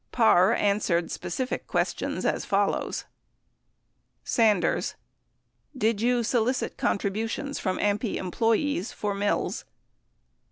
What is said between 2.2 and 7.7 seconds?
as follows: Sanders. Did you solicit contributions